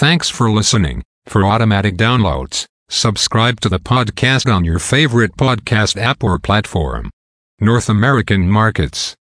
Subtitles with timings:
[0.00, 1.02] Thanks for listening.
[1.26, 7.10] For automatic downloads, subscribe to the podcast on your favorite podcast app or platform.
[7.60, 9.14] North American markets.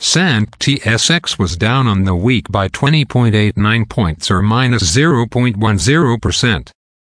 [0.00, 6.70] Sant TSX was down on the week by 20.89 points or minus 0.10%.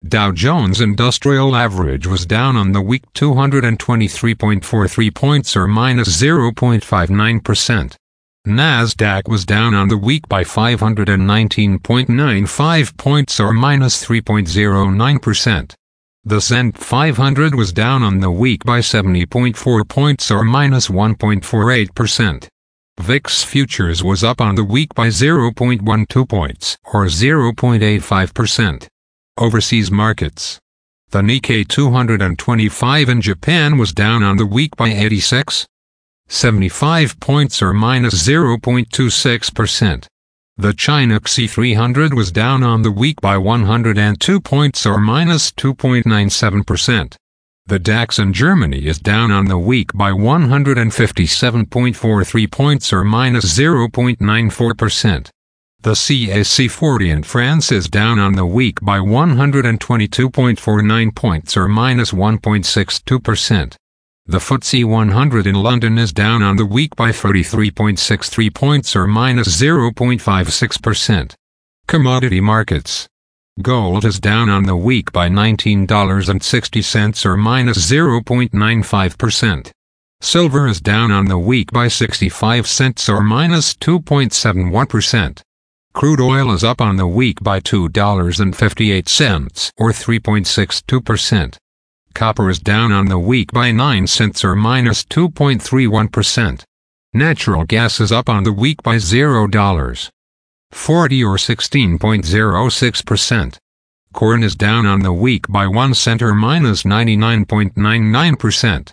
[0.06, 7.96] Dow Jones Industrial Average was down on the week 223.43 points or minus 0.59%.
[8.46, 15.74] Nasdaq was down on the week by 519.95 points or minus 3.09%.
[16.24, 22.48] The S&P 500 was down on the week by 70.4 points or minus 1.48%.
[23.00, 28.88] VIX futures was up on the week by 0.12 points or 0.85%.
[29.40, 30.60] Overseas markets.
[31.10, 35.66] The Nikkei 225 in Japan was down on the week by 86.
[36.28, 40.08] 75 points or minus 0.26%.
[40.58, 47.18] The China CSI 300 was down on the week by 102 points or minus 2.97%.
[47.68, 55.30] The DAX in Germany is down on the week by 157.43 points or minus 0.94%.
[55.82, 62.12] The CAC 40 in France is down on the week by 122.49 points or minus
[62.12, 63.76] 1.62%.
[64.28, 69.62] The FTSE 100 in London is down on the week by 33.63 points or minus
[69.62, 71.36] 0.56%.
[71.86, 73.08] Commodity markets.
[73.62, 79.72] Gold is down on the week by $19.60 or minus 0.95%.
[80.22, 85.42] Silver is down on the week by 65 cents or minus 2.71%.
[85.94, 91.58] Crude oil is up on the week by $2.58 or 3.62%.
[92.16, 96.64] Copper is down on the week by 9 cents or minus 2.31%.
[97.14, 100.12] Natural gas is up on the week by $0.40
[100.72, 103.58] or 16.06%.
[104.14, 108.92] Corn is down on the week by 1 cent or minus 99.99%.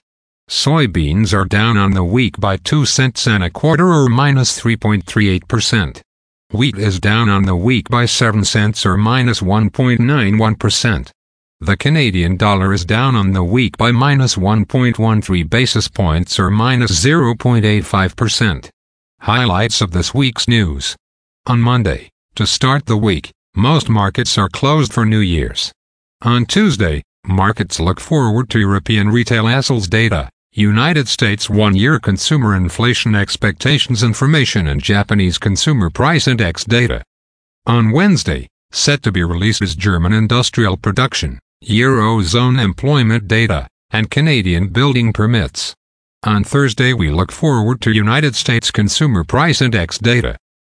[0.51, 6.01] Soybeans are down on the week by 2 cents and a quarter or minus 3.38%.
[6.51, 11.13] Wheat is down on the week by 7 cents or minus 1.91%.
[11.65, 16.91] The Canadian dollar is down on the week by minus 1.13 basis points or minus
[16.91, 18.69] 0.85%.
[19.21, 20.97] Highlights of this week's news.
[21.47, 25.71] On Monday, to start the week, most markets are closed for New Year's.
[26.23, 30.29] On Tuesday, markets look forward to European retail ASL's data.
[30.51, 37.05] United States one-year consumer inflation expectations information and Japanese consumer price index data.
[37.67, 44.69] On Wednesday, set to be released is German industrial production, Eurozone employment data, and Canadian
[44.69, 45.75] building permits.
[46.25, 50.37] On Thursday we look forward to United States consumer price index data.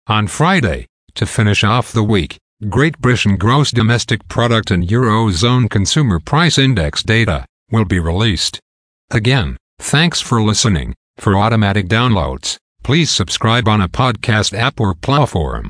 [0.08, 2.38] On Friday, to finish off the week,
[2.70, 8.60] Great Britain gross domestic product and Eurozone consumer price index data will be released.
[9.12, 10.96] Again, Thanks for listening.
[11.18, 15.70] For automatic downloads, please subscribe on a podcast app or platform.